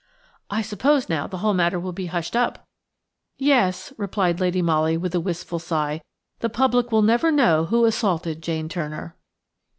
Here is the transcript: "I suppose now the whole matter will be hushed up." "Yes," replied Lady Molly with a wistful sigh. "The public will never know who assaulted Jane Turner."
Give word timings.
"I 0.49 0.63
suppose 0.63 1.09
now 1.09 1.27
the 1.27 1.37
whole 1.45 1.53
matter 1.53 1.79
will 1.79 1.91
be 1.91 2.07
hushed 2.07 2.35
up." 2.35 2.65
"Yes," 3.37 3.93
replied 3.99 4.39
Lady 4.39 4.59
Molly 4.63 4.97
with 4.97 5.13
a 5.13 5.19
wistful 5.19 5.59
sigh. 5.59 6.01
"The 6.39 6.49
public 6.49 6.91
will 6.91 7.03
never 7.03 7.31
know 7.31 7.65
who 7.65 7.85
assaulted 7.85 8.41
Jane 8.41 8.67
Turner." 8.67 9.15